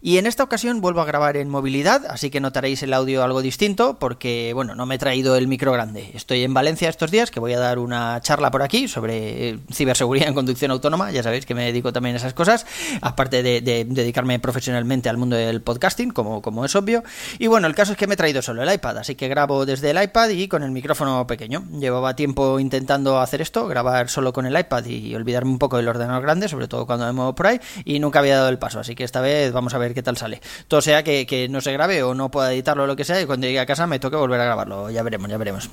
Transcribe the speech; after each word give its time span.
Y 0.00 0.18
en 0.18 0.26
esta 0.26 0.42
ocasión 0.42 0.80
vuelvo 0.80 1.00
a 1.00 1.04
grabar 1.04 1.36
en 1.36 1.48
movilidad, 1.48 2.04
así 2.08 2.30
que 2.30 2.40
notaréis 2.40 2.82
el 2.82 2.92
audio 2.92 3.22
algo 3.22 3.42
distinto 3.42 3.98
porque, 3.98 4.52
bueno, 4.54 4.74
no 4.74 4.86
me 4.86 4.96
he 4.96 4.98
traído 4.98 5.36
el 5.36 5.48
micro 5.48 5.72
grande. 5.72 6.10
Estoy 6.14 6.42
en 6.42 6.54
Valencia 6.54 6.88
estos 6.88 7.10
días, 7.10 7.30
que 7.30 7.40
voy 7.40 7.52
a 7.54 7.58
dar 7.58 7.78
una 7.78 8.20
charla 8.20 8.50
por 8.50 8.62
aquí 8.62 8.88
sobre 8.88 9.48
eh, 9.50 9.58
ciberseguridad 9.72 10.28
en 10.28 10.34
conducción 10.34 10.70
autónoma. 10.70 11.10
Ya 11.10 11.22
sabéis 11.22 11.46
que 11.46 11.54
me 11.54 11.64
dedico 11.64 11.92
también 11.92 12.16
a 12.16 12.18
esas 12.18 12.34
cosas, 12.34 12.66
aparte 13.00 13.42
de, 13.42 13.60
dedicarme 13.60 14.38
profesionalmente 14.38 15.08
al 15.08 15.16
mundo 15.16 15.36
del 15.36 15.62
podcasting, 15.62 16.10
como, 16.10 16.42
como 16.42 16.64
es 16.64 16.74
obvio. 16.74 17.02
Y 17.38 17.46
bueno, 17.46 17.66
el 17.66 17.74
caso 17.74 17.92
es 17.92 17.98
que 17.98 18.06
me 18.06 18.14
he 18.14 18.16
traído 18.16 18.42
solo 18.42 18.62
el 18.62 18.72
iPad, 18.72 18.98
así 18.98 19.14
que 19.14 19.28
grabo 19.28 19.66
desde 19.66 19.90
el 19.90 20.02
iPad 20.02 20.30
y 20.30 20.48
con 20.48 20.62
el 20.62 20.70
micrófono 20.70 21.26
pequeño. 21.26 21.64
Llevaba 21.78 22.16
tiempo 22.16 22.60
intentando 22.60 23.20
hacer 23.20 23.40
esto, 23.40 23.66
grabar 23.66 24.08
solo 24.08 24.32
con 24.32 24.46
el 24.46 24.58
iPad 24.58 24.84
y 24.86 25.14
olvidarme 25.14 25.50
un 25.50 25.58
poco 25.58 25.76
del 25.76 25.88
ordenador 25.88 26.22
grande, 26.22 26.48
sobre 26.48 26.68
todo 26.68 26.86
cuando 26.86 27.06
me 27.06 27.12
muevo 27.12 27.34
por 27.34 27.46
ahí, 27.46 27.60
y 27.84 27.98
nunca 27.98 28.18
había 28.18 28.36
dado 28.36 28.48
el 28.48 28.58
paso. 28.58 28.80
Así 28.80 28.94
que 28.94 29.04
esta 29.04 29.20
vez 29.20 29.52
vamos 29.52 29.74
a 29.74 29.78
ver 29.78 29.85
qué 29.94 30.02
tal 30.02 30.16
sale. 30.16 30.40
Todo 30.68 30.80
sea 30.80 31.02
que, 31.02 31.26
que 31.26 31.48
no 31.48 31.60
se 31.60 31.72
grabe 31.72 32.02
o 32.02 32.14
no 32.14 32.30
pueda 32.30 32.52
editarlo 32.52 32.84
o 32.84 32.86
lo 32.86 32.96
que 32.96 33.04
sea 33.04 33.20
y 33.20 33.26
cuando 33.26 33.46
llegue 33.46 33.60
a 33.60 33.66
casa 33.66 33.86
me 33.86 33.98
toque 33.98 34.16
volver 34.16 34.40
a 34.40 34.44
grabarlo. 34.44 34.90
Ya 34.90 35.02
veremos, 35.02 35.30
ya 35.30 35.38
veremos. 35.38 35.70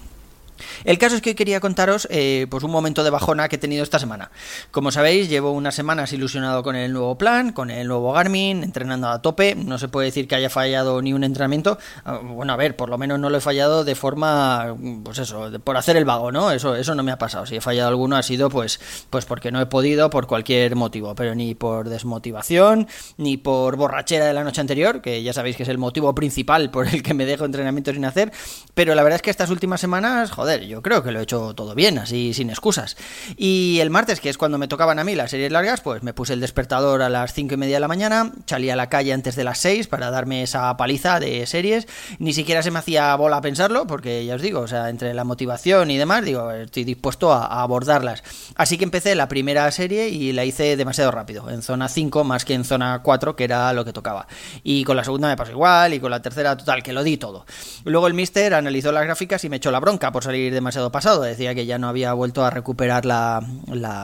El 0.83 0.97
caso 0.97 1.15
es 1.15 1.21
que 1.21 1.35
quería 1.35 1.59
contaros 1.59 2.07
eh, 2.11 2.47
pues 2.49 2.63
un 2.63 2.71
momento 2.71 3.03
de 3.03 3.09
bajona 3.09 3.49
que 3.49 3.55
he 3.55 3.59
tenido 3.59 3.83
esta 3.83 3.99
semana. 3.99 4.31
Como 4.71 4.91
sabéis, 4.91 5.29
llevo 5.29 5.51
unas 5.51 5.75
semanas 5.75 6.13
ilusionado 6.13 6.63
con 6.63 6.75
el 6.75 6.93
nuevo 6.93 7.17
plan, 7.17 7.51
con 7.51 7.69
el 7.71 7.87
nuevo 7.87 8.11
Garmin, 8.13 8.63
entrenando 8.63 9.09
a 9.09 9.21
tope. 9.21 9.55
No 9.55 9.77
se 9.77 9.87
puede 9.87 10.07
decir 10.07 10.27
que 10.27 10.35
haya 10.35 10.49
fallado 10.49 11.01
ni 11.01 11.13
un 11.13 11.23
entrenamiento. 11.23 11.77
Ah, 12.05 12.19
bueno, 12.23 12.53
a 12.53 12.55
ver, 12.55 12.75
por 12.75 12.89
lo 12.89 12.97
menos 12.97 13.19
no 13.19 13.29
lo 13.29 13.37
he 13.37 13.41
fallado 13.41 13.83
de 13.83 13.95
forma, 13.95 14.75
pues 15.03 15.19
eso, 15.19 15.51
por 15.63 15.77
hacer 15.77 15.97
el 15.97 16.05
vago, 16.05 16.31
¿no? 16.31 16.51
Eso, 16.51 16.75
eso 16.75 16.95
no 16.95 17.03
me 17.03 17.11
ha 17.11 17.17
pasado. 17.17 17.45
Si 17.45 17.55
he 17.55 17.61
fallado 17.61 17.89
alguno 17.89 18.15
ha 18.15 18.23
sido 18.23 18.49
pues, 18.49 18.79
pues 19.09 19.25
porque 19.25 19.51
no 19.51 19.61
he 19.61 19.65
podido 19.65 20.09
por 20.09 20.27
cualquier 20.27 20.75
motivo, 20.75 21.15
pero 21.15 21.35
ni 21.35 21.55
por 21.55 21.89
desmotivación, 21.89 22.87
ni 23.17 23.37
por 23.37 23.75
borrachera 23.75 24.25
de 24.25 24.33
la 24.33 24.43
noche 24.43 24.61
anterior, 24.61 25.01
que 25.01 25.23
ya 25.23 25.33
sabéis 25.33 25.57
que 25.57 25.63
es 25.63 25.69
el 25.69 25.77
motivo 25.77 26.13
principal 26.15 26.69
por 26.69 26.87
el 26.87 27.03
que 27.03 27.13
me 27.13 27.25
dejo 27.25 27.45
entrenamiento 27.45 27.93
sin 27.93 28.05
hacer. 28.05 28.31
Pero 28.73 28.95
la 28.95 29.03
verdad 29.03 29.17
es 29.17 29.21
que 29.21 29.29
estas 29.29 29.49
últimas 29.49 29.81
semanas, 29.81 30.31
joder, 30.31 30.52
yo 30.61 30.81
creo 30.81 31.03
que 31.03 31.11
lo 31.11 31.19
he 31.19 31.23
hecho 31.23 31.53
todo 31.53 31.75
bien, 31.75 31.97
así 31.97 32.33
sin 32.33 32.49
excusas. 32.49 32.97
Y 33.37 33.79
el 33.81 33.89
martes, 33.89 34.19
que 34.19 34.29
es 34.29 34.37
cuando 34.37 34.57
me 34.57 34.67
tocaban 34.67 34.99
a 34.99 35.03
mí 35.03 35.15
las 35.15 35.31
series 35.31 35.51
largas, 35.51 35.81
pues 35.81 36.03
me 36.03 36.13
puse 36.13 36.33
el 36.33 36.39
despertador 36.39 37.01
a 37.01 37.09
las 37.09 37.33
cinco 37.33 37.55
y 37.55 37.57
media 37.57 37.77
de 37.77 37.79
la 37.81 37.87
mañana, 37.87 38.31
salí 38.45 38.69
a 38.69 38.75
la 38.75 38.89
calle 38.89 39.13
antes 39.13 39.35
de 39.35 39.43
las 39.43 39.59
6 39.59 39.87
para 39.87 40.11
darme 40.11 40.43
esa 40.43 40.75
paliza 40.77 41.19
de 41.19 41.45
series. 41.45 41.87
Ni 42.19 42.33
siquiera 42.33 42.61
se 42.61 42.71
me 42.71 42.79
hacía 42.79 43.15
bola 43.15 43.41
pensarlo, 43.41 43.87
porque 43.87 44.25
ya 44.25 44.35
os 44.35 44.41
digo, 44.41 44.61
o 44.61 44.67
sea, 44.67 44.89
entre 44.89 45.13
la 45.13 45.23
motivación 45.23 45.91
y 45.91 45.97
demás, 45.97 46.25
digo, 46.25 46.51
estoy 46.51 46.83
dispuesto 46.83 47.31
a, 47.31 47.61
abordarlas. 47.61 48.23
Así 48.55 48.77
que 48.77 48.83
empecé 48.83 49.15
la 49.15 49.27
primera 49.27 49.69
serie 49.71 50.09
y 50.09 50.33
la 50.33 50.45
hice 50.45 50.75
demasiado 50.75 51.11
rápido, 51.11 51.49
en 51.49 51.61
zona 51.61 51.87
5 51.87 52.23
más 52.23 52.45
que 52.45 52.53
en 52.53 52.65
zona 52.65 53.01
4, 53.03 53.35
que 53.35 53.43
era 53.43 53.71
lo 53.73 53.85
que 53.85 53.93
tocaba. 53.93 54.27
Y 54.63 54.83
con 54.83 54.97
la 54.97 55.03
segunda 55.03 55.27
me 55.27 55.37
pasó 55.37 55.51
igual, 55.51 55.93
y 55.93 55.99
con 55.99 56.11
la 56.11 56.21
tercera, 56.21 56.57
total, 56.57 56.83
que 56.83 56.93
lo 56.93 57.03
di 57.03 57.17
todo. 57.17 57.45
Luego 57.85 58.07
el 58.07 58.13
mister 58.13 58.53
analizó 58.53 58.91
las 58.91 59.03
gráficas 59.03 59.43
y 59.43 59.49
me 59.49 59.57
echó 59.57 59.71
la 59.71 59.79
bronca 59.79 60.11
por 60.11 60.23
salir 60.23 60.42
demasiado 60.49 60.91
pasado. 60.91 61.21
Decía 61.21 61.55
que 61.55 61.65
ya 61.65 61.77
no 61.77 61.87
había 61.87 62.13
vuelto 62.13 62.43
a 62.43 62.49
recuperar 62.49 63.05
la, 63.05 63.41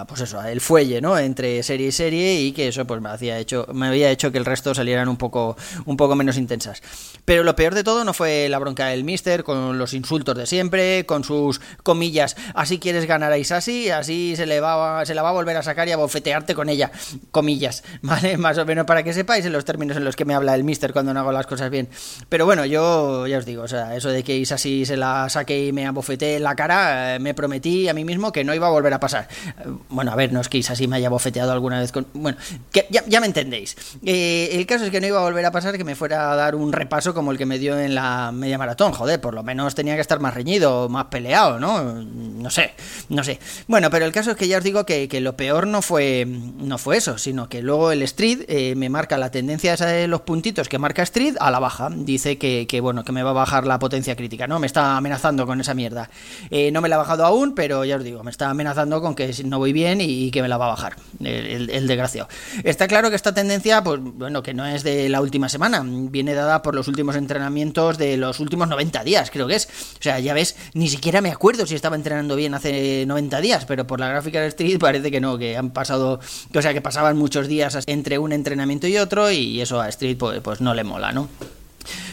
pues 0.07 0.21
eso, 0.21 0.41
el 0.43 0.61
fuelle, 0.61 1.01
¿no? 1.01 1.17
Entre 1.17 1.61
serie 1.63 1.87
y 1.87 1.91
serie 1.91 2.41
y 2.41 2.51
que 2.51 2.67
eso 2.67 2.85
pues 2.85 3.01
me 3.01 3.09
hacía 3.09 3.37
hecho, 3.37 3.67
me 3.73 3.87
había 3.87 4.09
hecho 4.11 4.31
que 4.31 4.37
el 4.37 4.45
resto 4.45 4.73
salieran 4.73 5.09
un 5.09 5.17
poco, 5.17 5.57
un 5.85 5.97
poco 5.97 6.15
menos 6.15 6.37
intensas. 6.37 6.81
Pero 7.25 7.43
lo 7.43 7.55
peor 7.55 7.75
de 7.75 7.83
todo 7.83 8.03
no 8.03 8.13
fue 8.13 8.49
la 8.49 8.59
bronca 8.59 8.87
del 8.87 9.03
Mister 9.03 9.43
con 9.43 9.77
los 9.77 9.93
insultos 9.93 10.35
de 10.35 10.45
siempre, 10.45 11.05
con 11.05 11.23
sus 11.23 11.59
comillas, 11.83 12.35
así 12.53 12.79
quieres 12.79 13.05
ganar 13.05 13.31
a 13.31 13.37
Isasi, 13.37 13.89
así 13.89 14.35
se 14.35 14.45
le 14.45 14.59
va, 14.59 15.05
se 15.05 15.13
la 15.13 15.21
va 15.21 15.29
a 15.29 15.33
volver 15.33 15.57
a 15.57 15.63
sacar 15.63 15.87
y 15.87 15.91
a 15.91 15.97
bofetearte 15.97 16.55
con 16.55 16.69
ella, 16.69 16.91
comillas, 17.31 17.83
¿vale? 18.01 18.37
Más 18.37 18.57
o 18.57 18.65
menos 18.65 18.85
para 18.85 19.03
que 19.03 19.13
sepáis 19.13 19.45
en 19.45 19.53
los 19.53 19.65
términos 19.65 19.97
en 19.97 20.03
los 20.03 20.15
que 20.15 20.25
me 20.25 20.33
habla 20.33 20.55
el 20.55 20.63
Mister 20.63 20.93
cuando 20.93 21.13
no 21.13 21.19
hago 21.19 21.31
las 21.31 21.47
cosas 21.47 21.69
bien. 21.69 21.89
Pero 22.29 22.45
bueno, 22.45 22.65
yo 22.65 23.27
ya 23.27 23.37
os 23.37 23.45
digo, 23.45 23.63
o 23.63 23.67
sea, 23.67 23.95
eso 23.95 24.09
de 24.09 24.23
que 24.23 24.37
Isasi 24.37 24.85
se 24.85 24.97
la 24.97 25.29
saque 25.29 25.67
y 25.67 25.71
me 25.71 25.85
abofete 25.85 26.18
la 26.39 26.55
cara, 26.55 27.15
eh, 27.15 27.19
me 27.19 27.33
prometí 27.33 27.87
a 27.87 27.93
mí 27.93 28.05
mismo 28.05 28.31
que 28.31 28.43
no 28.43 28.53
iba 28.53 28.67
a 28.67 28.69
volver 28.69 28.93
a 28.93 28.99
pasar. 28.99 29.27
Eh, 29.45 29.63
bueno, 29.89 30.11
a 30.11 30.15
ver, 30.15 30.33
no 30.33 30.41
es 30.41 30.49
que 30.49 30.59
así 30.59 30.87
me 30.87 30.97
haya 30.97 31.09
bofeteado 31.09 31.51
alguna 31.51 31.79
vez 31.79 31.91
con... 31.91 32.07
Bueno, 32.13 32.37
que 32.71 32.87
ya, 32.89 33.19
me 33.19 33.27
entendéis. 33.27 33.75
Eh, 34.05 34.49
el 34.53 34.65
caso 34.65 34.85
es 34.85 34.91
que 34.91 35.01
no 35.01 35.07
iba 35.07 35.19
a 35.19 35.23
volver 35.23 35.45
a 35.45 35.51
pasar 35.51 35.77
que 35.77 35.83
me 35.83 35.95
fuera 35.95 36.31
a 36.31 36.35
dar 36.35 36.55
un 36.55 36.73
repaso 36.73 37.13
como 37.13 37.31
el 37.31 37.37
que 37.37 37.45
me 37.45 37.59
dio 37.59 37.79
en 37.79 37.95
la 37.95 38.31
media 38.33 38.57
maratón. 38.57 38.91
Joder, 38.91 39.21
por 39.21 39.33
lo 39.33 39.43
menos 39.43 39.75
tenía 39.75 39.95
que 39.95 40.01
estar 40.01 40.19
más 40.19 40.33
reñido, 40.33 40.89
más 40.89 41.05
peleado, 41.05 41.59
¿no? 41.59 41.93
No 41.93 42.49
sé, 42.49 42.73
no 43.09 43.23
sé. 43.23 43.39
Bueno, 43.67 43.89
pero 43.89 44.05
el 44.05 44.11
caso 44.11 44.31
es 44.31 44.37
que 44.37 44.47
ya 44.47 44.57
os 44.57 44.63
digo 44.63 44.85
que, 44.85 45.07
lo 45.19 45.35
peor 45.35 45.67
no 45.67 45.81
fue, 45.81 46.25
no 46.25 46.77
fue 46.77 46.97
eso, 46.97 47.17
sino 47.17 47.49
que 47.49 47.61
luego 47.61 47.91
el 47.91 48.01
Street 48.03 48.75
me 48.75 48.89
marca 48.89 49.17
la 49.17 49.31
tendencia 49.31 49.75
de 49.75 50.07
los 50.07 50.21
puntitos 50.21 50.69
que 50.69 50.77
marca 50.79 51.03
Street 51.03 51.35
a 51.39 51.51
la 51.51 51.59
baja. 51.59 51.89
Dice 51.91 52.37
que, 52.37 52.67
que, 52.67 52.81
bueno, 52.81 53.03
que 53.03 53.11
me 53.11 53.23
va 53.23 53.31
a 53.31 53.33
bajar 53.33 53.67
la 53.67 53.79
potencia 53.79 54.15
crítica, 54.15 54.47
¿no? 54.47 54.59
Me 54.59 54.67
está 54.67 54.97
amenazando 54.97 55.45
con 55.45 55.59
esa 55.61 55.73
mierda. 55.73 56.08
Eh, 56.49 56.71
no 56.71 56.81
me 56.81 56.89
la 56.89 56.95
ha 56.95 56.99
bajado 56.99 57.25
aún, 57.25 57.55
pero 57.55 57.85
ya 57.85 57.97
os 57.97 58.03
digo, 58.03 58.23
me 58.23 58.31
está 58.31 58.49
amenazando 58.49 59.01
con 59.01 59.15
que 59.15 59.33
no 59.45 59.59
voy 59.59 59.73
bien 59.73 60.01
y, 60.01 60.31
que 60.31 60.41
me 60.41 60.47
la 60.47 60.57
va 60.57 60.65
a 60.65 60.69
bajar, 60.69 60.95
el, 61.23 61.87
desgraciado. 61.87 62.29
Está 62.63 62.87
claro 62.87 63.09
que 63.09 63.15
esta 63.15 63.33
tendencia, 63.33 63.83
pues 63.83 63.99
bueno, 64.01 64.43
que 64.43 64.53
no 64.53 64.65
es 64.65 64.83
de 64.83 65.09
la 65.09 65.21
última 65.21 65.49
semana, 65.49 65.83
viene 65.85 66.33
dada 66.33 66.61
por 66.61 66.75
los 66.75 66.87
últimos 66.87 67.15
entrenamientos 67.15 67.97
de 67.97 68.17
los 68.17 68.39
últimos 68.39 68.67
90 68.67 69.03
días, 69.03 69.31
creo 69.31 69.47
que 69.47 69.55
es. 69.55 69.67
O 69.99 70.01
sea, 70.01 70.19
ya 70.19 70.33
ves, 70.33 70.55
ni 70.73 70.89
siquiera 70.89 71.21
me 71.21 71.31
acuerdo 71.31 71.65
si 71.65 71.75
estaba 71.75 71.95
entrenando 71.95 72.35
bien 72.35 72.53
hace 72.53 73.05
90 73.05 73.41
días, 73.41 73.65
pero 73.65 73.87
por 73.87 73.99
la 73.99 74.09
gráfica 74.09 74.41
de 74.41 74.47
Street 74.47 74.77
parece 74.79 75.11
que 75.11 75.19
no, 75.19 75.37
que 75.37 75.57
han 75.57 75.71
pasado, 75.71 76.19
o 76.53 76.61
sea, 76.61 76.73
que 76.73 76.81
pasaban 76.81 77.17
muchos 77.17 77.47
días 77.47 77.77
entre 77.87 78.17
un 78.19 78.33
entrenamiento 78.33 78.87
y 78.87 78.97
otro 78.97 79.31
y 79.31 79.61
eso 79.61 79.81
a 79.81 79.89
Street 79.89 80.17
pues, 80.17 80.41
pues 80.41 80.61
no 80.61 80.73
le 80.73 80.83
mola, 80.83 81.11
¿no? 81.11 81.29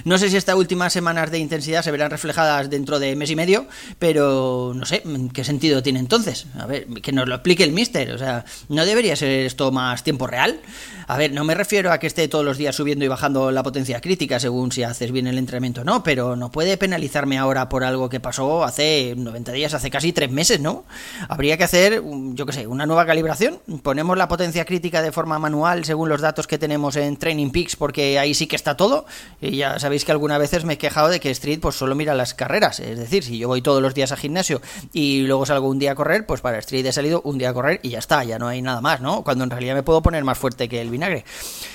No 0.06 0.18
sé 0.18 0.30
si 0.30 0.36
estas 0.36 0.54
últimas 0.54 0.92
semanas 0.92 1.32
de 1.32 1.40
intensidad 1.40 1.82
se 1.82 1.90
verán 1.90 2.12
reflejadas 2.12 2.70
dentro 2.70 3.00
de 3.00 3.16
mes 3.16 3.28
y 3.28 3.34
medio, 3.34 3.66
pero 3.98 4.72
no 4.72 4.86
sé, 4.86 5.02
¿qué 5.32 5.42
sentido 5.42 5.82
tiene 5.82 5.98
entonces? 5.98 6.46
A 6.56 6.64
ver, 6.66 6.86
que 7.02 7.10
nos 7.10 7.26
lo 7.26 7.34
explique 7.34 7.64
el 7.64 7.72
mister. 7.72 8.12
O 8.12 8.18
sea, 8.18 8.44
¿no 8.68 8.86
debería 8.86 9.16
ser 9.16 9.30
esto 9.30 9.72
más 9.72 10.04
tiempo 10.04 10.28
real? 10.28 10.60
A 11.08 11.16
ver, 11.16 11.32
no 11.32 11.42
me 11.42 11.56
refiero 11.56 11.90
a 11.90 11.98
que 11.98 12.06
esté 12.06 12.28
todos 12.28 12.44
los 12.44 12.56
días 12.56 12.76
subiendo 12.76 13.04
y 13.04 13.08
bajando 13.08 13.50
la 13.50 13.64
potencia 13.64 14.00
crítica 14.00 14.38
según 14.38 14.70
si 14.70 14.84
haces 14.84 15.10
bien 15.10 15.26
el 15.26 15.38
entrenamiento 15.38 15.80
o 15.80 15.84
no, 15.84 16.04
pero 16.04 16.36
no 16.36 16.52
puede 16.52 16.76
penalizarme 16.76 17.36
ahora 17.36 17.68
por 17.68 17.82
algo 17.82 18.08
que 18.08 18.20
pasó 18.20 18.62
hace 18.62 19.14
90 19.16 19.50
días, 19.50 19.74
hace 19.74 19.90
casi 19.90 20.12
3 20.12 20.30
meses, 20.30 20.60
¿no? 20.60 20.84
Habría 21.28 21.56
que 21.56 21.64
hacer, 21.64 22.00
yo 22.34 22.46
qué 22.46 22.52
sé, 22.52 22.68
una 22.68 22.86
nueva 22.86 23.06
calibración. 23.06 23.58
Ponemos 23.82 24.16
la 24.16 24.28
potencia 24.28 24.64
crítica 24.66 25.02
de 25.02 25.10
forma 25.10 25.40
manual 25.40 25.84
según 25.84 26.08
los 26.08 26.20
datos 26.20 26.46
que 26.46 26.58
tenemos 26.58 26.94
en 26.94 27.16
Training 27.16 27.50
Peaks, 27.50 27.74
porque 27.74 28.20
ahí 28.20 28.34
sí 28.34 28.46
que 28.46 28.54
está 28.54 28.76
todo. 28.76 29.06
Y 29.40 29.56
ya 29.56 29.80
sabéis 29.80 29.95
que 30.04 30.12
algunas 30.12 30.38
veces 30.38 30.64
me 30.64 30.74
he 30.74 30.78
quejado 30.78 31.08
de 31.08 31.20
que 31.20 31.30
Street 31.30 31.60
pues 31.60 31.76
solo 31.76 31.94
mira 31.94 32.14
las 32.14 32.34
carreras. 32.34 32.80
Es 32.80 32.98
decir, 32.98 33.24
si 33.24 33.38
yo 33.38 33.48
voy 33.48 33.62
todos 33.62 33.82
los 33.82 33.94
días 33.94 34.12
al 34.12 34.18
gimnasio 34.18 34.60
y 34.92 35.22
luego 35.22 35.46
salgo 35.46 35.68
un 35.68 35.78
día 35.78 35.92
a 35.92 35.94
correr, 35.94 36.26
pues 36.26 36.40
para 36.40 36.58
Street 36.58 36.86
he 36.86 36.92
salido 36.92 37.22
un 37.22 37.38
día 37.38 37.50
a 37.50 37.54
correr 37.54 37.80
y 37.82 37.90
ya 37.90 37.98
está, 37.98 38.24
ya 38.24 38.38
no 38.38 38.48
hay 38.48 38.62
nada 38.62 38.80
más, 38.80 39.00
¿no? 39.00 39.22
Cuando 39.24 39.44
en 39.44 39.50
realidad 39.50 39.74
me 39.74 39.82
puedo 39.82 40.02
poner 40.02 40.24
más 40.24 40.38
fuerte 40.38 40.68
que 40.68 40.80
el 40.80 40.90
vinagre. 40.90 41.24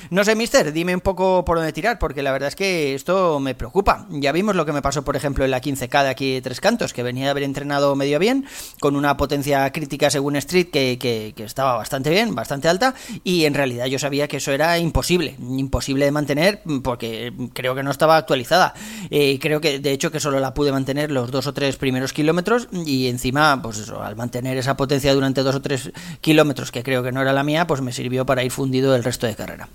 No 0.09 0.23
sé, 0.23 0.35
mister, 0.35 0.73
dime 0.73 0.93
un 0.93 1.01
poco 1.01 1.45
por 1.45 1.57
dónde 1.57 1.73
tirar, 1.73 1.99
porque 1.99 2.21
la 2.21 2.31
verdad 2.31 2.49
es 2.49 2.55
que 2.55 2.93
esto 2.95 3.39
me 3.39 3.55
preocupa. 3.55 4.07
Ya 4.09 4.31
vimos 4.31 4.55
lo 4.55 4.65
que 4.65 4.73
me 4.73 4.81
pasó, 4.81 5.03
por 5.03 5.15
ejemplo, 5.15 5.45
en 5.45 5.51
la 5.51 5.61
15K 5.61 6.03
de 6.03 6.09
aquí 6.09 6.33
de 6.33 6.41
Tres 6.41 6.59
Cantos, 6.59 6.93
que 6.93 7.03
venía 7.03 7.25
de 7.25 7.31
haber 7.31 7.43
entrenado 7.43 7.95
medio 7.95 8.19
bien, 8.19 8.45
con 8.79 8.95
una 8.95 9.17
potencia 9.17 9.71
crítica 9.71 10.09
según 10.09 10.35
Street 10.35 10.67
que, 10.71 10.97
que, 10.99 11.33
estaba 11.43 11.75
bastante 11.75 12.09
bien, 12.09 12.35
bastante 12.35 12.67
alta, 12.67 12.93
y 13.23 13.45
en 13.45 13.53
realidad 13.53 13.85
yo 13.85 13.99
sabía 13.99 14.27
que 14.27 14.37
eso 14.37 14.51
era 14.51 14.77
imposible, 14.77 15.35
imposible 15.39 16.05
de 16.05 16.11
mantener, 16.11 16.61
porque 16.83 17.33
creo 17.53 17.75
que 17.75 17.83
no 17.83 17.91
estaba 17.91 18.10
actualizada. 18.17 18.73
Eh, 19.09 19.39
creo 19.41 19.61
que, 19.61 19.79
de 19.79 19.91
hecho, 19.91 20.11
que 20.11 20.19
solo 20.19 20.39
la 20.39 20.53
pude 20.53 20.71
mantener 20.71 21.11
los 21.11 21.31
dos 21.31 21.47
o 21.47 21.53
tres 21.53 21.75
primeros 21.77 22.13
kilómetros, 22.13 22.67
y 22.85 23.07
encima, 23.07 23.61
pues 23.61 23.89
al 23.89 24.15
mantener 24.15 24.57
esa 24.57 24.77
potencia 24.77 25.13
durante 25.13 25.43
dos 25.43 25.55
o 25.55 25.61
tres 25.61 25.91
kilómetros, 26.21 26.71
que 26.71 26.83
creo 26.83 27.03
que 27.03 27.11
no 27.11 27.21
era 27.21 27.33
la 27.33 27.43
mía, 27.43 27.67
pues 27.67 27.81
me 27.81 27.91
sirvió 27.91 28.25
para 28.25 28.43
ir 28.43 28.51
fundido 28.51 28.95
el 28.95 29.03
resto 29.03 29.27
de 29.27 29.35
carrera. 29.35 29.69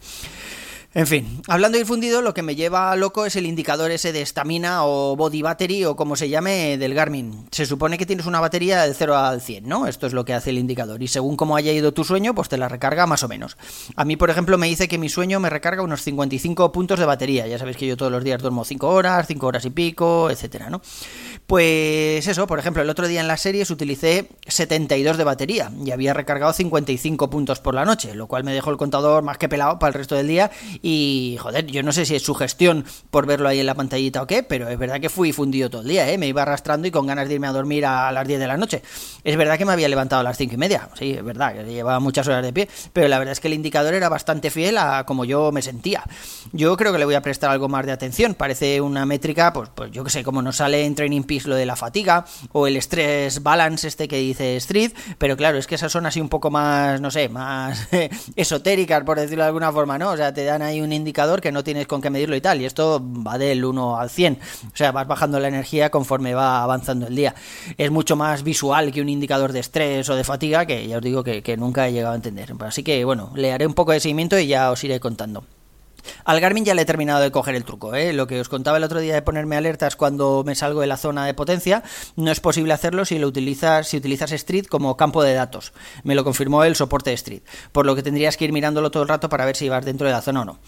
En 0.97 1.07
fin, 1.07 1.43
hablando 1.47 1.77
de 1.77 1.85
fundido, 1.85 2.23
lo 2.23 2.33
que 2.33 2.41
me 2.41 2.55
lleva 2.55 2.97
loco 2.97 3.27
es 3.27 3.37
el 3.37 3.45
indicador 3.45 3.91
ese 3.91 4.15
de 4.15 4.23
estamina 4.23 4.87
o 4.87 5.15
body 5.15 5.43
battery 5.43 5.85
o 5.85 5.95
como 5.95 6.17
se 6.17 6.31
llame 6.31 6.79
del 6.79 6.95
Garmin. 6.95 7.49
Se 7.51 7.67
supone 7.67 7.99
que 7.99 8.07
tienes 8.07 8.25
una 8.25 8.41
batería 8.41 8.81
del 8.81 8.95
0 8.95 9.15
al 9.15 9.43
100, 9.43 9.69
¿no? 9.69 9.89
Esto 9.89 10.07
es 10.07 10.15
lo 10.15 10.25
que 10.25 10.33
hace 10.33 10.49
el 10.49 10.59
indicador. 10.59 11.03
Y 11.03 11.09
según 11.09 11.37
cómo 11.37 11.55
haya 11.55 11.71
ido 11.71 11.93
tu 11.93 12.03
sueño, 12.03 12.35
pues 12.35 12.49
te 12.49 12.57
la 12.57 12.71
recarga 12.71 13.07
más 13.07 13.23
o 13.23 13.29
menos. 13.29 13.59
A 13.95 14.07
mí, 14.07 14.17
por 14.17 14.31
ejemplo, 14.31 14.57
me 14.57 14.69
dice 14.69 14.89
que 14.89 14.97
mi 14.97 15.11
sueño 15.11 15.39
me 15.39 15.51
recarga 15.51 15.83
unos 15.83 16.01
55 16.01 16.73
puntos 16.73 16.99
de 16.99 17.05
batería. 17.05 17.47
Ya 17.47 17.59
sabéis 17.59 17.77
que 17.77 17.87
yo 17.87 17.99
todos 17.99 18.11
los 18.11 18.25
días 18.25 18.41
duermo 18.41 18.65
5 18.65 18.89
horas, 18.89 19.27
5 19.27 19.47
horas 19.47 19.67
y 19.67 19.71
pico, 19.71 20.31
etcétera, 20.31 20.71
¿no? 20.71 20.81
Pues 21.47 22.27
eso, 22.27 22.49
por 22.49 22.59
ejemplo, 22.59 22.83
el 22.83 22.91
otro 22.91 23.07
día 23.07 23.21
en 23.21 23.29
las 23.29 23.41
series 23.41 23.71
utilicé 23.71 24.29
72 24.49 25.17
de 25.17 25.23
batería 25.23 25.71
y 25.85 25.93
había 25.93 26.13
recargado 26.13 26.53
55 26.53 27.31
puntos 27.31 27.61
por 27.61 27.73
la 27.73 27.85
noche, 27.85 28.17
lo 28.17 28.27
cual 28.27 28.43
me 28.43 28.53
dejó 28.53 28.73
el 28.73 28.77
contador 28.77 29.23
más 29.23 29.39
que 29.39 29.49
pelado 29.49 29.79
para 29.79 29.91
el 29.91 29.95
resto 29.95 30.17
del 30.17 30.27
día 30.27 30.51
y 30.83 31.37
joder, 31.39 31.67
yo 31.67 31.85
no 31.85 31.93
sé 31.93 32.05
si 32.05 32.17
es 32.17 32.23
su 32.23 32.35
gestión 32.35 32.85
por 33.13 33.27
verlo 33.27 33.49
ahí 33.49 33.61
en 33.61 33.67
la 33.67 33.77
pantallita 33.77 34.23
o 34.23 34.27
qué, 34.27 34.43
pero 34.43 34.69
es 34.69 34.77
verdad 34.77 35.01
que 35.01 35.09
fui 35.09 35.33
fundido 35.33 35.71
todo 35.71 35.83
el 35.83 35.89
día, 35.89 36.11
¿eh? 36.11 36.19
me 36.19 36.27
iba 36.27 36.43
arrastrando 36.43 36.89
y 36.89 36.91
con 36.91 37.07
ganas 37.07 37.29
de 37.29 37.35
irme 37.35 37.47
a 37.47 37.53
dormir 37.53 37.87
a 37.87 38.11
las 38.11 38.27
10 38.27 38.41
de 38.41 38.47
la 38.49 38.57
noche. 38.57 38.83
Es 39.23 39.37
verdad 39.37 39.57
que 39.57 39.65
me 39.65 39.73
había 39.73 39.89
levantado 39.89 40.21
a 40.21 40.25
las 40.25 40.37
5 40.37 40.55
y 40.55 40.57
media, 40.57 40.89
sí, 40.99 41.13
es 41.13 41.25
verdad, 41.25 41.55
que 41.55 41.65
llevaba 41.65 42.01
muchas 42.01 42.27
horas 42.27 42.43
de 42.43 42.53
pie, 42.53 42.69
pero 42.93 43.07
la 43.07 43.21
verdad 43.21 43.31
es 43.31 43.39
que 43.39 43.47
el 43.47 43.55
indicador 43.55 43.95
era 43.95 44.09
bastante 44.09 44.51
fiel 44.51 44.79
a 44.79 45.05
como 45.07 45.25
yo 45.25 45.53
me 45.53 45.63
sentía. 45.63 46.03
Yo 46.53 46.77
creo 46.77 46.93
que 46.93 46.99
le 46.99 47.05
voy 47.05 47.15
a 47.15 47.23
prestar 47.23 47.51
algo 47.51 47.69
más 47.69 47.87
de 47.87 47.93
atención, 47.93 48.35
parece 48.35 48.81
una 48.81 49.07
métrica, 49.07 49.53
pues, 49.53 49.71
pues 49.73 49.93
yo 49.93 50.03
que 50.03 50.11
sé, 50.11 50.25
como 50.25 50.43
nos 50.43 50.57
sale 50.57 50.85
en 50.85 50.97
Training 50.97 51.23
Lo 51.45 51.55
de 51.55 51.67
la 51.67 51.77
fatiga 51.77 52.25
o 52.53 52.67
el 52.67 52.77
stress 52.79 53.43
balance 53.43 53.87
este 53.87 54.09
que 54.09 54.17
dice 54.17 54.57
Street, 54.57 54.93
pero 55.19 55.37
claro, 55.37 55.59
es 55.59 55.67
que 55.67 55.75
esas 55.75 55.93
son 55.93 56.07
así 56.07 56.21
un 56.21 56.29
poco 56.29 56.51
más, 56.51 57.01
no 57.01 57.11
sé, 57.11 57.29
más 57.29 57.89
esotéricas, 58.37 59.05
por 59.05 59.21
decirlo 59.21 59.45
de 59.45 59.49
alguna 59.49 59.71
forma, 59.73 59.99
¿no? 59.99 60.11
O 60.11 60.17
sea, 60.17 60.33
te 60.33 60.45
dan 60.45 60.63
ahí 60.63 60.81
un 60.81 60.93
indicador 60.93 61.41
que 61.41 61.53
no 61.53 61.63
tienes 61.63 61.87
con 61.87 62.01
qué 62.01 62.11
medirlo 62.11 62.37
y 62.37 62.41
tal, 62.41 62.61
y 62.61 62.65
esto 62.65 63.05
va 63.05 63.37
del 63.39 63.65
1 63.65 63.99
al 63.99 64.11
100, 64.11 64.39
o 64.73 64.77
sea, 64.77 64.93
vas 64.93 65.07
bajando 65.07 65.39
la 65.41 65.49
energía 65.49 65.91
conforme 65.91 66.35
va 66.35 66.63
avanzando 66.63 67.07
el 67.07 67.17
día. 67.17 67.35
Es 67.77 67.91
mucho 67.91 68.17
más 68.17 68.43
visual 68.43 68.93
que 68.93 69.01
un 69.01 69.09
indicador 69.09 69.53
de 69.53 69.61
estrés 69.61 70.09
o 70.09 70.15
de 70.15 70.25
fatiga, 70.25 70.67
que 70.67 70.87
ya 70.87 70.97
os 70.97 71.03
digo 71.03 71.23
que, 71.23 71.43
que 71.43 71.57
nunca 71.57 71.87
he 71.89 71.93
llegado 71.93 72.15
a 72.15 72.17
entender. 72.17 72.55
Así 72.61 72.83
que, 72.83 73.05
bueno, 73.05 73.33
le 73.35 73.53
haré 73.53 73.67
un 73.67 73.75
poco 73.75 73.93
de 73.93 74.01
seguimiento 74.01 74.39
y 74.39 74.47
ya 74.47 74.71
os 74.71 74.83
iré 74.85 75.01
contando. 75.01 75.45
Al 76.27 76.41
Garmin 76.41 76.65
ya 76.65 76.75
le 76.75 76.83
he 76.83 76.85
terminado 76.85 77.21
de 77.21 77.31
coger 77.31 77.55
el 77.55 77.65
truco. 77.65 77.95
¿eh? 77.95 78.13
Lo 78.13 78.27
que 78.27 78.41
os 78.41 78.49
contaba 78.49 78.79
el 78.79 78.85
otro 78.85 78.99
día 78.99 79.15
de 79.15 79.23
ponerme 79.23 79.57
alertas 79.57 79.95
cuando 79.95 80.43
me 80.45 80.57
salgo 80.57 80.81
de 80.81 80.89
la 80.89 80.97
zona 80.97 81.25
de 81.25 81.35
potencia, 81.35 81.85
no 82.17 82.33
es 82.33 82.41
posible 82.41 82.73
hacerlo 82.73 83.05
si 83.05 83.21
lo 83.21 83.29
utilizas, 83.29 83.87
si 83.87 83.97
utilizas 83.97 84.33
Street 84.33 84.67
como 84.67 84.97
campo 84.97 85.23
de 85.23 85.35
datos. 85.35 85.73
Me 86.03 86.17
lo 86.17 86.25
confirmó 86.25 86.65
el 86.65 86.75
soporte 86.75 87.11
de 87.11 87.15
Street. 87.15 87.43
Por 87.71 87.87
lo 87.87 87.95
que 87.95 88.03
tendrías 88.03 88.37
que 88.37 88.45
ir 88.45 88.53
mirándolo 88.53 88.91
todo 88.91 89.05
el 89.05 89.09
rato 89.09 89.29
para 89.29 89.45
ver 89.45 89.55
si 89.55 89.69
vas 89.69 89.85
dentro 89.85 90.09
de 90.09 90.13
la 90.13 90.21
zona 90.21 90.43
o 90.43 90.45
no. 90.45 90.59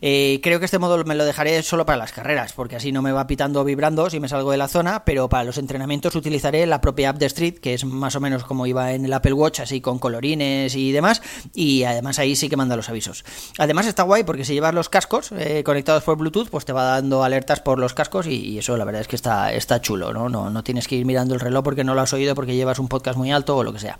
Eh, 0.00 0.40
creo 0.42 0.58
que 0.58 0.64
este 0.64 0.78
modo 0.78 1.04
me 1.04 1.14
lo 1.14 1.26
dejaré 1.26 1.62
solo 1.62 1.84
para 1.84 1.98
las 1.98 2.12
carreras, 2.12 2.54
porque 2.54 2.76
así 2.76 2.90
no 2.90 3.02
me 3.02 3.12
va 3.12 3.26
pitando 3.26 3.64
vibrando 3.64 4.08
si 4.08 4.18
me 4.18 4.28
salgo 4.28 4.50
de 4.50 4.56
la 4.56 4.68
zona, 4.68 5.04
pero 5.04 5.28
para 5.28 5.44
los 5.44 5.58
entrenamientos 5.58 6.16
utilizaré 6.16 6.64
la 6.64 6.80
propia 6.80 7.10
app 7.10 7.18
de 7.18 7.26
Street, 7.26 7.58
que 7.58 7.74
es 7.74 7.84
más 7.84 8.16
o 8.16 8.20
menos 8.20 8.44
como 8.44 8.66
iba 8.66 8.92
en 8.92 9.04
el 9.04 9.12
Apple 9.12 9.34
Watch, 9.34 9.60
así 9.60 9.82
con 9.82 9.98
colorines 9.98 10.74
y 10.74 10.90
demás, 10.90 11.20
y 11.54 11.84
además 11.84 12.18
ahí 12.18 12.34
sí 12.34 12.48
que 12.48 12.56
manda 12.56 12.76
los 12.76 12.88
avisos. 12.88 13.26
Además 13.58 13.86
está 13.86 14.04
guay 14.04 14.24
porque 14.24 14.46
si 14.46 14.54
llevas 14.54 14.72
los 14.72 14.88
cascos 14.88 15.01
eh, 15.36 15.62
conectados 15.64 16.02
por 16.02 16.16
Bluetooth, 16.16 16.48
pues 16.48 16.64
te 16.64 16.72
va 16.72 16.84
dando 16.84 17.22
alertas 17.24 17.60
por 17.60 17.78
los 17.78 17.94
cascos 17.94 18.26
y, 18.26 18.58
eso 18.58 18.76
la 18.76 18.84
verdad 18.84 19.00
es 19.02 19.08
que 19.08 19.16
está, 19.16 19.52
está 19.52 19.80
chulo, 19.80 20.12
¿no? 20.12 20.28
¿no? 20.28 20.50
No 20.50 20.62
tienes 20.62 20.88
que 20.88 20.96
ir 20.96 21.06
mirando 21.06 21.34
el 21.34 21.40
reloj 21.40 21.64
porque 21.64 21.84
no 21.84 21.94
lo 21.94 22.00
has 22.00 22.12
oído 22.12 22.34
porque 22.34 22.54
llevas 22.54 22.78
un 22.78 22.88
podcast 22.88 23.16
muy 23.16 23.32
alto 23.32 23.56
o 23.56 23.64
lo 23.64 23.72
que 23.72 23.80
sea. 23.80 23.98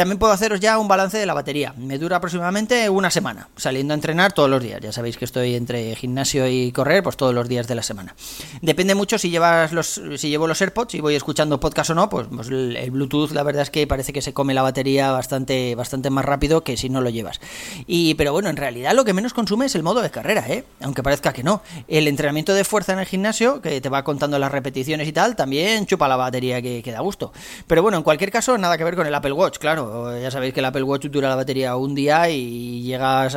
También 0.00 0.18
puedo 0.18 0.32
haceros 0.32 0.60
ya 0.60 0.78
un 0.78 0.88
balance 0.88 1.18
de 1.18 1.26
la 1.26 1.34
batería. 1.34 1.74
Me 1.76 1.98
dura 1.98 2.16
aproximadamente 2.16 2.88
una 2.88 3.10
semana, 3.10 3.50
saliendo 3.56 3.92
a 3.92 3.96
entrenar 3.96 4.32
todos 4.32 4.48
los 4.48 4.62
días. 4.62 4.80
Ya 4.80 4.92
sabéis 4.92 5.18
que 5.18 5.26
estoy 5.26 5.54
entre 5.56 5.94
gimnasio 5.94 6.48
y 6.48 6.72
correr, 6.72 7.02
pues 7.02 7.18
todos 7.18 7.34
los 7.34 7.46
días 7.50 7.68
de 7.68 7.74
la 7.74 7.82
semana. 7.82 8.14
Depende 8.62 8.94
mucho 8.94 9.18
si 9.18 9.28
llevas 9.28 9.72
los, 9.72 10.00
si 10.16 10.30
llevo 10.30 10.46
los 10.46 10.58
AirPods 10.58 10.94
y 10.94 11.02
voy 11.02 11.16
escuchando 11.16 11.60
podcast 11.60 11.90
o 11.90 11.94
no, 11.94 12.08
pues, 12.08 12.28
pues 12.34 12.48
el, 12.48 12.90
Bluetooth 12.90 13.32
la 13.32 13.42
verdad 13.42 13.60
es 13.60 13.68
que 13.68 13.86
parece 13.86 14.14
que 14.14 14.22
se 14.22 14.32
come 14.32 14.54
la 14.54 14.62
batería 14.62 15.12
bastante, 15.12 15.74
bastante 15.74 16.08
más 16.08 16.24
rápido 16.24 16.64
que 16.64 16.78
si 16.78 16.88
no 16.88 17.02
lo 17.02 17.10
llevas. 17.10 17.38
Y, 17.86 18.14
pero 18.14 18.32
bueno, 18.32 18.48
en 18.48 18.56
realidad 18.56 18.94
lo 18.94 19.04
que 19.04 19.12
menos 19.12 19.34
consume 19.34 19.66
es 19.66 19.74
el 19.74 19.82
modo 19.82 20.00
de 20.00 20.10
carrera, 20.10 20.46
¿eh? 20.48 20.64
aunque 20.80 21.02
parezca 21.02 21.34
que 21.34 21.42
no. 21.42 21.60
El 21.88 22.08
entrenamiento 22.08 22.54
de 22.54 22.64
fuerza 22.64 22.94
en 22.94 23.00
el 23.00 23.06
gimnasio, 23.06 23.60
que 23.60 23.82
te 23.82 23.90
va 23.90 24.02
contando 24.02 24.38
las 24.38 24.50
repeticiones 24.50 25.06
y 25.06 25.12
tal, 25.12 25.36
también 25.36 25.84
chupa 25.84 26.08
la 26.08 26.16
batería 26.16 26.62
que, 26.62 26.82
que 26.82 26.90
da 26.90 27.00
gusto. 27.00 27.34
Pero 27.66 27.82
bueno, 27.82 27.98
en 27.98 28.02
cualquier 28.02 28.30
caso, 28.30 28.56
nada 28.56 28.78
que 28.78 28.84
ver 28.84 28.96
con 28.96 29.06
el 29.06 29.14
Apple 29.14 29.32
Watch, 29.32 29.58
claro 29.58 29.89
ya 30.20 30.30
sabéis 30.30 30.54
que 30.54 30.60
el 30.60 30.66
Apple 30.66 30.82
Watch 30.82 31.06
dura 31.06 31.28
la 31.28 31.36
batería 31.36 31.76
un 31.76 31.94
día 31.94 32.28
y 32.30 32.82
llegas 32.82 33.36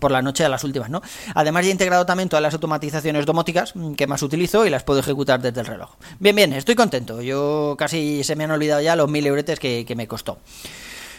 por 0.00 0.10
la 0.10 0.22
noche 0.22 0.44
a 0.44 0.48
las 0.48 0.64
últimas, 0.64 0.90
¿no? 0.90 1.02
Además 1.34 1.64
ya 1.64 1.68
he 1.70 1.72
integrado 1.72 2.06
también 2.06 2.28
todas 2.28 2.42
las 2.42 2.54
automatizaciones 2.54 3.26
domóticas 3.26 3.74
que 3.96 4.06
más 4.06 4.22
utilizo 4.22 4.66
y 4.66 4.70
las 4.70 4.82
puedo 4.82 5.00
ejecutar 5.00 5.40
desde 5.40 5.60
el 5.60 5.66
reloj. 5.66 5.90
Bien, 6.18 6.36
bien, 6.36 6.52
estoy 6.52 6.74
contento. 6.74 7.22
Yo 7.22 7.74
casi 7.78 8.24
se 8.24 8.36
me 8.36 8.44
han 8.44 8.50
olvidado 8.50 8.80
ya 8.80 8.96
los 8.96 9.08
mil 9.08 9.26
euretes 9.26 9.58
que 9.58 9.94
me 9.96 10.08
costó. 10.08 10.38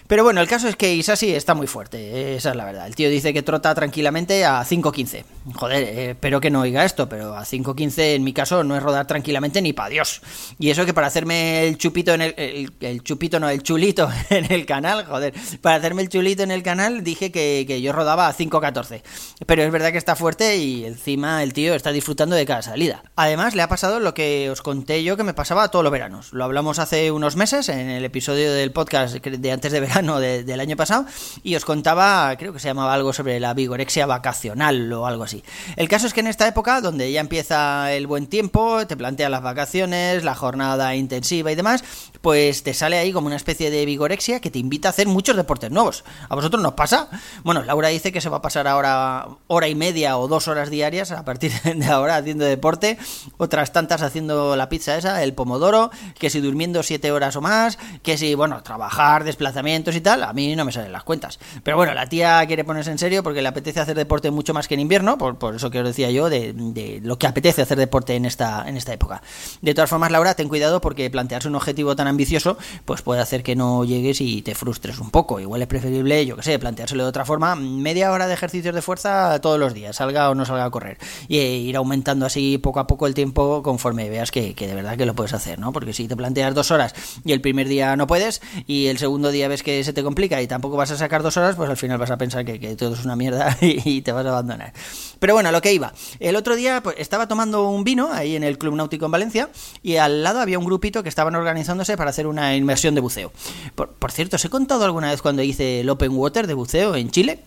Pero 0.08 0.24
bueno, 0.24 0.40
el 0.40 0.48
caso 0.48 0.68
es 0.68 0.76
que 0.76 0.94
Isasi 0.94 1.34
está 1.34 1.56
muy 1.56 1.66
fuerte, 1.66 2.36
esa 2.36 2.52
es 2.52 2.56
la 2.56 2.66
verdad. 2.66 2.86
El 2.86 2.96
tío 2.96 3.10
dice 3.10 3.34
que 3.34 3.42
trota 3.42 3.74
tranquilamente 3.74 4.46
a 4.46 4.64
5.15. 4.64 5.24
Joder, 5.56 5.84
eh, 5.84 6.10
espero 6.12 6.40
que 6.40 6.52
no 6.52 6.62
oiga 6.62 6.86
esto, 6.86 7.10
pero 7.10 7.36
a 7.36 7.44
5.15 7.44 8.16
en 8.16 8.24
mi 8.24 8.32
caso 8.32 8.64
no 8.64 8.76
es 8.76 8.84
rodar 8.84 9.08
tranquilamente 9.08 9.64
ni 9.64 9.74
para 9.74 9.90
Dios. 9.90 10.22
Y 10.60 10.70
eso 10.70 10.86
que 10.86 10.94
para 10.94 11.08
hacerme 11.08 11.68
el 11.68 11.80
chupito 11.80 12.14
en 12.14 12.22
el, 12.22 12.72
el, 12.80 13.04
chupito, 13.04 13.40
no, 13.40 13.50
el 13.50 13.64
chulito 13.64 14.08
en 14.30 14.52
el 14.52 14.68
canal, 14.68 15.06
joder, 15.06 15.34
para 15.62 15.78
hacerme 15.78 16.04
el 16.04 16.10
chulito 16.10 16.44
en 16.44 16.52
el 16.52 16.62
canal 16.62 17.04
dije 17.04 17.32
que, 17.32 17.66
que 17.68 17.82
yo 17.82 17.92
rodaba 17.92 18.28
a 18.28 18.34
5.14. 18.36 19.02
Pero 19.48 19.64
es 19.64 19.72
verdad 19.72 19.92
que 19.92 19.98
está 19.98 20.16
fuerte 20.16 20.58
y 20.58 20.86
encima 20.86 21.42
el 21.42 21.54
tío 21.54 21.74
está 21.74 21.92
disfrutando 21.92 22.36
de 22.36 22.46
cada 22.46 22.62
salida. 22.62 23.04
Además, 23.16 23.56
le 23.56 23.64
ha 23.64 23.68
pasado 23.68 24.00
lo 24.00 24.14
que 24.14 24.52
os 24.52 24.62
conté 24.62 25.04
yo 25.04 25.18
que 25.18 25.24
me 25.24 25.34
pasaba 25.34 25.70
todos 25.70 25.82
los 25.82 25.92
veranos. 25.92 26.32
Lo 26.32 26.44
hablamos 26.44 26.78
hace 26.78 27.10
unos 27.10 27.36
meses 27.36 27.70
en 27.70 27.90
el 27.90 28.06
episodio 28.06 28.54
del 28.54 28.72
podcast 28.72 29.16
de 29.16 29.52
antes 29.52 29.72
de 29.72 29.80
verano 29.80 29.95
del 29.96 30.60
año 30.60 30.76
pasado 30.76 31.06
y 31.42 31.56
os 31.56 31.64
contaba, 31.64 32.36
creo 32.38 32.52
que 32.52 32.60
se 32.60 32.68
llamaba 32.68 32.94
algo 32.94 33.14
sobre 33.14 33.40
la 33.40 33.54
vigorexia 33.54 34.06
vacacional 34.06 34.92
o 34.92 35.06
algo 35.06 35.24
así. 35.24 35.42
El 35.78 35.88
caso 35.88 36.06
es 36.06 36.14
que 36.14 36.20
en 36.20 36.28
esta 36.28 36.48
época, 36.48 36.82
donde 36.82 37.12
ya 37.12 37.22
empieza 37.22 37.94
el 37.94 38.06
buen 38.06 38.28
tiempo, 38.28 38.86
te 38.88 38.98
plantea 38.98 39.30
las 39.30 39.42
vacaciones, 39.42 40.26
la 40.26 40.36
jornada 40.36 40.96
intensiva 40.96 41.50
y 41.50 41.56
demás, 41.56 41.84
pues 42.22 42.64
te 42.64 42.74
sale 42.74 42.98
ahí 42.98 43.14
como 43.14 43.28
una 43.28 43.38
especie 43.38 43.72
de 43.72 43.86
vigorexia 43.86 44.42
que 44.42 44.52
te 44.52 44.60
invita 44.60 44.90
a 44.90 44.92
hacer 44.92 45.08
muchos 45.08 45.38
deportes 45.38 45.72
nuevos. 45.72 46.04
¿A 46.28 46.36
vosotros 46.36 46.62
nos 46.62 46.74
pasa? 46.74 47.08
Bueno, 47.44 47.64
Laura 47.64 47.88
dice 47.88 48.12
que 48.12 48.20
se 48.20 48.30
va 48.30 48.38
a 48.38 48.42
pasar 48.42 48.68
ahora 48.68 49.28
hora 49.48 49.68
y 49.70 49.76
media 49.76 50.18
o 50.18 50.28
dos 50.28 50.50
horas 50.50 50.70
diarias 50.70 51.12
a 51.12 51.24
partir 51.24 51.54
de 51.64 51.86
ahora 51.86 52.18
haciendo 52.18 52.44
deporte, 52.44 52.98
otras 53.38 53.72
tantas 53.72 54.02
haciendo 54.02 54.56
la 54.58 54.68
pizza 54.68 54.98
esa, 54.98 55.24
el 55.24 55.34
pomodoro, 55.34 55.92
que 56.20 56.30
si 56.30 56.42
durmiendo 56.42 56.84
siete 56.84 57.12
horas 57.12 57.36
o 57.36 57.42
más, 57.42 57.78
que 58.04 58.18
si, 58.18 58.36
bueno, 58.36 58.62
trabajar, 58.64 59.24
desplazamiento, 59.24 59.85
y 59.94 60.02
tal, 60.02 60.24
a 60.24 60.32
mí 60.32 60.56
no 60.56 60.64
me 60.64 60.72
salen 60.72 60.92
las 60.92 61.04
cuentas. 61.04 61.38
Pero 61.64 61.76
bueno, 61.76 61.94
la 61.94 62.08
tía 62.08 62.46
quiere 62.48 62.64
ponerse 62.64 62.92
en 62.92 62.98
serio 62.98 63.24
porque 63.24 63.42
le 63.42 63.50
apetece 63.50 63.82
hacer 63.82 63.98
deporte 63.98 64.32
mucho 64.32 64.54
más 64.54 64.68
que 64.68 64.76
en 64.76 64.80
invierno, 64.80 65.18
por, 65.18 65.38
por 65.38 65.56
eso 65.56 65.70
que 65.70 65.80
os 65.80 65.86
decía 65.86 66.10
yo, 66.12 66.30
de, 66.30 67.02
lo 67.04 67.20
que 67.20 67.28
apetece 67.28 67.62
hacer 67.62 67.78
deporte 67.78 68.16
en 68.16 68.26
esta, 68.26 68.68
en 68.68 68.78
esta 68.78 68.94
época. 68.94 69.22
De 69.62 69.74
todas 69.74 69.90
formas, 69.90 70.12
Laura, 70.12 70.34
ten 70.34 70.48
cuidado 70.48 70.80
porque 70.80 71.10
plantearse 71.10 71.48
un 71.48 71.56
objetivo 71.56 71.96
tan 71.96 72.08
ambicioso, 72.08 72.58
pues 72.86 73.02
puede 73.02 73.22
hacer 73.22 73.44
que 73.44 73.56
no 73.56 73.84
llegues 73.84 74.22
y 74.22 74.42
te 74.42 74.56
frustres 74.56 75.00
un 75.00 75.12
poco. 75.12 75.40
Igual 75.40 75.62
es 75.62 75.68
preferible, 75.68 76.26
yo 76.26 76.36
que 76.36 76.44
sé, 76.44 76.58
planteárselo 76.58 77.04
de 77.04 77.10
otra 77.10 77.26
forma, 77.26 77.56
media 77.56 78.12
hora 78.12 78.28
de 78.28 78.34
ejercicios 78.34 78.74
de 78.74 78.82
fuerza 78.82 79.40
todos 79.42 79.60
los 79.60 79.74
días, 79.74 79.96
salga 79.96 80.30
o 80.30 80.36
no 80.36 80.46
salga 80.46 80.66
a 80.66 80.70
correr. 80.70 80.98
Y 81.28 81.40
e 81.40 81.58
ir 81.58 81.76
aumentando 81.76 82.26
así 82.26 82.58
poco 82.58 82.80
a 82.80 82.88
poco 82.88 83.08
el 83.08 83.14
tiempo 83.14 83.62
conforme 83.64 84.10
veas 84.10 84.32
que, 84.32 84.54
que 84.54 84.68
de 84.68 84.76
verdad 84.76 84.98
que 84.98 85.06
lo 85.06 85.16
puedes 85.16 85.34
hacer, 85.34 85.60
¿no? 85.60 85.72
Porque 85.72 85.94
si 85.94 86.08
te 86.08 86.16
planteas 86.16 86.54
dos 86.54 86.72
horas 86.72 86.94
y 87.24 87.32
el 87.32 87.42
primer 87.42 87.68
día 87.68 87.96
no 87.96 88.08
puedes 88.08 88.42
y 88.68 88.88
el 88.88 88.98
segundo 88.98 89.32
día 89.32 89.48
ves 89.48 89.64
que 89.64 89.75
se 89.84 89.94
te 89.94 90.04
complica 90.04 90.42
y 90.42 90.48
tampoco 90.48 90.78
vas 90.78 90.92
a 90.92 90.98
sacar 90.98 91.24
dos 91.24 91.38
horas, 91.38 91.56
pues 91.56 91.70
al 91.70 91.78
final 91.78 91.98
vas 91.98 92.12
a 92.12 92.18
pensar 92.18 92.46
que, 92.46 92.76
todo 92.76 92.94
es 92.94 93.04
una 93.06 93.16
mierda 93.16 93.58
y, 93.62 94.02
te 94.02 94.12
vas 94.12 94.26
a 94.26 94.30
abandonar. 94.30 94.74
Pero 95.20 95.34
bueno, 95.34 95.50
a 95.50 95.52
lo 95.52 95.62
que 95.62 95.74
iba. 95.74 95.94
El 96.20 96.36
otro 96.36 96.56
día 96.56 96.82
pues, 96.82 96.96
estaba 97.00 97.28
tomando 97.28 97.70
un 97.70 97.84
vino 97.84 98.12
ahí 98.12 98.36
en 98.36 98.44
el 98.44 98.58
Club 98.58 98.76
Náutico 98.76 99.06
en 99.06 99.12
Valencia 99.12 99.50
y 99.82 99.98
al 99.98 100.24
lado 100.24 100.40
había 100.40 100.60
un 100.60 100.66
grupito 100.66 101.04
que 101.04 101.10
estaban 101.10 101.36
organizándose 101.36 101.98
para 101.98 102.10
hacer 102.10 102.28
una 102.28 102.56
inmersión 102.56 102.96
de 102.96 103.02
buceo. 103.02 103.32
Por, 103.76 103.94
por 103.94 104.12
cierto, 104.12 104.36
¿os 104.36 104.46
he 104.46 104.50
contado 104.50 104.86
alguna 104.86 105.12
vez 105.12 105.22
cuando 105.22 105.42
hice 105.42 105.82
el 105.82 105.90
Open 105.90 106.12
Water 106.12 106.48
de 106.48 106.54
buceo 106.54 106.96
en 106.96 107.10
Chile? 107.10 107.40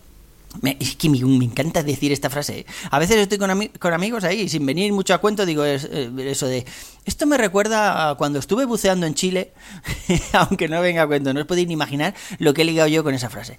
Es 0.78 0.96
que 0.96 1.08
me, 1.08 1.18
encanta 1.18 1.82
decir 1.82 2.10
esta 2.10 2.30
frase. 2.30 2.60
¿eh? 2.60 2.66
A 2.90 2.98
veces 2.98 3.16
estoy 3.16 3.38
con, 3.38 3.92
amigos 3.92 4.24
ahí 4.24 4.48
sin 4.48 4.64
venir 4.64 4.92
mucho 4.92 5.14
a 5.14 5.18
cuento 5.18 5.46
digo 5.46 5.64
eh, 5.64 5.78
eso 6.18 6.46
de... 6.46 6.64
Esto 7.04 7.24
me 7.26 7.38
recuerda 7.38 8.10
a 8.10 8.14
cuando 8.16 8.38
estuve 8.38 8.66
buceando 8.66 9.06
en 9.06 9.14
Chile, 9.14 9.52
aunque 10.34 10.68
no 10.68 10.82
venga 10.82 11.02
a 11.02 11.06
cuento, 11.06 11.32
no 11.32 11.40
os 11.40 11.46
podéis 11.46 11.66
ni 11.66 11.72
imaginar 11.72 12.14
lo 12.38 12.52
que 12.52 12.62
he 12.62 12.64
ligado 12.66 12.86
yo 12.86 13.02
con 13.02 13.14
esa 13.14 13.30
frase. 13.30 13.58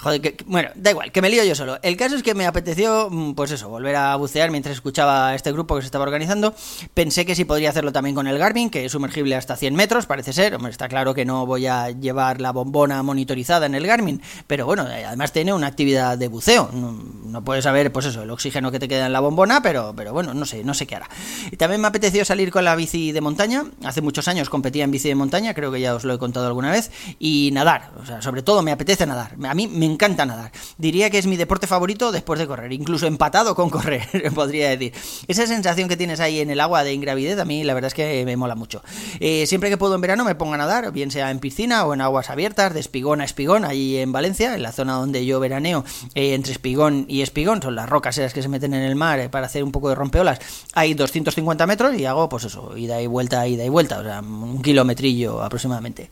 Joder, 0.00 0.20
que, 0.20 0.36
bueno, 0.44 0.68
da 0.74 0.90
igual, 0.90 1.10
que 1.10 1.22
me 1.22 1.30
lío 1.30 1.42
yo 1.42 1.54
solo. 1.54 1.78
El 1.82 1.96
caso 1.96 2.16
es 2.16 2.22
que 2.22 2.34
me 2.34 2.44
apeteció, 2.44 3.08
mm, 3.10 3.32
pues 3.32 3.52
eso, 3.52 3.70
volver 3.70 3.96
a 3.96 4.14
bucear 4.16 4.50
mientras 4.50 4.74
escuchaba 4.74 5.34
este 5.34 5.50
grupo 5.50 5.76
que 5.76 5.80
se 5.80 5.86
estaba 5.86 6.04
organizando. 6.04 6.54
Pensé 6.92 7.24
que 7.24 7.34
sí 7.34 7.46
podría 7.46 7.70
hacerlo 7.70 7.90
también 7.90 8.14
con 8.14 8.26
el 8.26 8.36
Garmin, 8.36 8.68
que 8.68 8.84
es 8.84 8.92
sumergible 8.92 9.34
hasta 9.34 9.56
100 9.56 9.74
metros, 9.74 10.04
parece 10.04 10.34
ser. 10.34 10.54
Hombre, 10.54 10.70
está 10.70 10.86
claro 10.86 11.14
que 11.14 11.24
no 11.24 11.46
voy 11.46 11.68
a 11.68 11.90
llevar 11.92 12.42
la 12.42 12.52
bombona 12.52 13.02
monitorizada 13.02 13.64
en 13.64 13.74
el 13.74 13.86
Garmin, 13.86 14.20
pero 14.46 14.66
bueno, 14.66 14.82
además 14.82 15.32
tiene 15.32 15.54
una 15.54 15.68
actividad 15.68 16.18
de 16.18 16.28
buceo. 16.30 16.70
No, 16.72 17.44
puedes 17.44 17.64
saber, 17.64 17.92
pues 17.92 18.06
eso, 18.06 18.22
el 18.22 18.30
oxígeno 18.30 18.70
que 18.70 18.78
te 18.78 18.88
queda 18.88 19.06
en 19.06 19.12
la 19.12 19.20
bombona, 19.20 19.62
pero, 19.62 19.92
pero 19.96 20.12
bueno, 20.12 20.34
no 20.34 20.46
sé, 20.46 20.64
no 20.64 20.74
sé 20.74 20.86
qué 20.86 20.96
hará. 20.96 21.08
Y 21.50 21.56
también 21.56 21.80
me 21.80 21.88
apeteció 21.88 22.24
salir 22.24 22.50
con 22.50 22.64
la 22.64 22.74
bici 22.76 23.12
de 23.12 23.20
montaña. 23.20 23.64
Hace 23.84 24.00
muchos 24.00 24.28
años 24.28 24.48
competía 24.50 24.84
en 24.84 24.90
bici 24.90 25.08
de 25.08 25.14
montaña, 25.14 25.54
creo 25.54 25.70
que 25.70 25.80
ya 25.80 25.94
os 25.94 26.04
lo 26.04 26.14
he 26.14 26.18
contado 26.18 26.46
alguna 26.46 26.70
vez. 26.70 26.90
Y 27.18 27.50
nadar, 27.52 27.90
o 28.00 28.06
sea, 28.06 28.22
sobre 28.22 28.42
todo 28.42 28.62
me 28.62 28.72
apetece 28.72 29.06
nadar. 29.06 29.36
A 29.42 29.54
mí 29.54 29.68
me 29.68 29.86
encanta 29.86 30.26
nadar. 30.26 30.52
Diría 30.78 31.10
que 31.10 31.18
es 31.18 31.26
mi 31.26 31.36
deporte 31.36 31.66
favorito 31.66 32.12
después 32.12 32.38
de 32.38 32.46
correr, 32.46 32.72
incluso 32.72 33.06
empatado 33.06 33.54
con 33.54 33.70
correr, 33.70 34.08
podría 34.34 34.70
decir. 34.70 34.92
Esa 35.28 35.46
sensación 35.46 35.88
que 35.88 35.96
tienes 35.96 36.20
ahí 36.20 36.40
en 36.40 36.50
el 36.50 36.60
agua 36.60 36.84
de 36.84 36.92
ingravidez, 36.92 37.38
a 37.38 37.44
mí 37.44 37.64
la 37.64 37.74
verdad 37.74 37.88
es 37.88 37.94
que 37.94 38.24
me 38.24 38.36
mola 38.36 38.54
mucho. 38.54 38.82
Eh, 39.20 39.46
siempre 39.46 39.70
que 39.70 39.76
puedo 39.76 39.94
en 39.94 40.00
verano 40.00 40.24
me 40.24 40.34
pongo 40.34 40.54
a 40.54 40.56
nadar, 40.56 40.92
bien 40.92 41.10
sea 41.10 41.30
en 41.30 41.38
piscina 41.38 41.84
o 41.84 41.94
en 41.94 42.00
aguas 42.00 42.30
abiertas, 42.30 42.74
de 42.74 42.80
espigón 42.80 43.20
a 43.20 43.24
espigón, 43.24 43.64
allí 43.64 43.98
en 43.98 44.12
Valencia, 44.12 44.54
en 44.54 44.62
la 44.62 44.72
zona 44.72 44.94
donde 44.94 45.24
yo 45.26 45.40
veraneo, 45.40 45.84
entre 46.28 46.52
espigón 46.52 47.06
y 47.08 47.22
espigón, 47.22 47.62
son 47.62 47.74
las 47.74 47.88
rocas 47.88 48.20
que 48.32 48.42
se 48.42 48.48
meten 48.48 48.74
en 48.74 48.82
el 48.82 48.94
mar 48.94 49.18
eh, 49.20 49.28
para 49.28 49.46
hacer 49.46 49.64
un 49.64 49.72
poco 49.72 49.88
de 49.88 49.94
rompeolas. 49.94 50.38
Hay 50.74 50.94
250 50.94 51.66
metros 51.66 51.96
y 51.96 52.04
hago, 52.04 52.28
pues 52.28 52.44
eso, 52.44 52.76
ida 52.76 53.00
y 53.00 53.06
vuelta, 53.06 53.46
ida 53.46 53.64
y 53.64 53.68
vuelta, 53.68 54.00
o 54.00 54.02
sea, 54.02 54.20
un 54.20 54.62
kilometrillo 54.62 55.42
aproximadamente. 55.42 56.08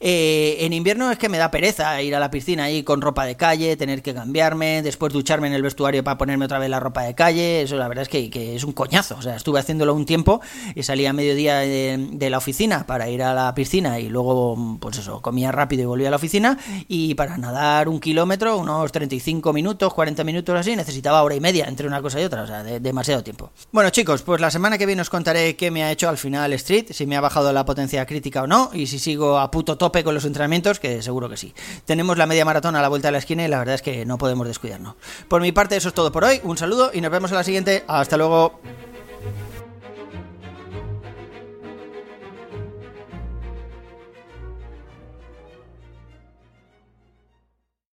en 0.00 0.72
invierno 0.72 1.10
es 1.10 1.18
que 1.18 1.28
me 1.28 1.38
da 1.38 1.50
pereza 1.50 2.00
ir 2.02 2.14
a 2.14 2.20
la 2.20 2.30
piscina 2.30 2.64
ahí 2.64 2.82
con 2.82 3.00
ropa 3.00 3.24
de 3.24 3.36
calle, 3.36 3.76
tener 3.76 4.02
que 4.02 4.14
cambiarme, 4.14 4.82
después 4.82 5.12
ducharme 5.12 5.48
en 5.48 5.54
el 5.54 5.62
vestuario 5.62 6.04
para 6.04 6.18
ponerme 6.18 6.44
otra 6.44 6.58
vez 6.58 6.70
la 6.70 6.80
ropa 6.80 7.02
de 7.02 7.14
calle, 7.14 7.62
eso 7.62 7.76
la 7.76 7.88
verdad 7.88 8.02
es 8.02 8.08
que, 8.08 8.30
que 8.30 8.56
es 8.56 8.64
un 8.64 8.72
coñazo, 8.72 9.16
o 9.18 9.22
sea, 9.22 9.36
estuve 9.36 9.58
haciéndolo 9.60 9.94
un 9.94 10.06
tiempo 10.06 10.40
y 10.74 10.82
salía 10.82 11.10
a 11.10 11.12
mediodía 11.12 11.58
de 11.58 12.30
la 12.30 12.38
oficina 12.38 12.86
para 12.86 13.08
ir 13.08 13.22
a 13.22 13.34
la 13.34 13.54
piscina 13.54 13.98
y 13.98 14.08
luego, 14.08 14.78
pues 14.80 14.98
eso, 14.98 15.20
comía 15.20 15.52
rápido 15.52 15.82
y 15.82 15.86
volvía 15.86 16.08
a 16.08 16.10
la 16.10 16.16
oficina 16.16 16.58
y 16.88 17.14
para 17.14 17.38
nadar 17.38 17.88
un 17.88 18.00
kilómetro, 18.00 18.58
unos 18.58 18.92
35 18.92 19.39
minutos, 19.52 19.92
40 19.94 20.22
minutos 20.24 20.56
así, 20.56 20.76
necesitaba 20.76 21.22
hora 21.22 21.34
y 21.34 21.40
media 21.40 21.66
entre 21.66 21.86
una 21.86 22.02
cosa 22.02 22.20
y 22.20 22.24
otra, 22.24 22.42
o 22.42 22.46
sea, 22.46 22.62
demasiado 22.62 23.22
tiempo. 23.22 23.50
Bueno 23.72 23.90
chicos, 23.90 24.22
pues 24.22 24.40
la 24.40 24.50
semana 24.50 24.78
que 24.78 24.86
viene 24.86 25.02
os 25.02 25.10
contaré 25.10 25.56
qué 25.56 25.70
me 25.70 25.82
ha 25.82 25.90
hecho 25.90 26.08
al 26.08 26.18
final 26.18 26.52
Street, 26.52 26.86
si 26.90 27.06
me 27.06 27.16
ha 27.16 27.20
bajado 27.20 27.52
la 27.52 27.64
potencia 27.64 28.04
crítica 28.06 28.42
o 28.42 28.46
no 28.46 28.70
y 28.72 28.86
si 28.86 28.98
sigo 28.98 29.38
a 29.38 29.50
puto 29.50 29.76
tope 29.76 30.04
con 30.04 30.14
los 30.14 30.24
entrenamientos, 30.24 30.78
que 30.78 31.02
seguro 31.02 31.28
que 31.28 31.36
sí. 31.36 31.54
Tenemos 31.84 32.18
la 32.18 32.26
media 32.26 32.44
maratón 32.44 32.76
a 32.76 32.82
la 32.82 32.88
vuelta 32.88 33.08
de 33.08 33.12
la 33.12 33.18
esquina 33.18 33.44
y 33.44 33.48
la 33.48 33.58
verdad 33.58 33.76
es 33.76 33.82
que 33.82 34.04
no 34.04 34.18
podemos 34.18 34.46
descuidarnos. 34.46 34.94
Por 35.28 35.40
mi 35.40 35.52
parte 35.52 35.76
eso 35.76 35.88
es 35.88 35.94
todo 35.94 36.12
por 36.12 36.24
hoy, 36.24 36.40
un 36.44 36.58
saludo 36.58 36.90
y 36.92 37.00
nos 37.00 37.10
vemos 37.10 37.30
en 37.30 37.36
la 37.38 37.44
siguiente, 37.44 37.84
hasta 37.86 38.16
luego. 38.16 38.60